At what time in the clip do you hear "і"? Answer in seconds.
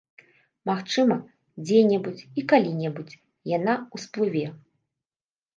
2.41-2.45